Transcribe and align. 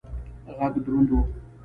غږ 0.57 0.73
دروند 0.85 1.09
و. 1.17 1.17